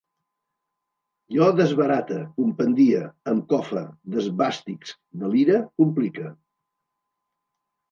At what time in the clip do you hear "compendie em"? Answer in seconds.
2.39-3.43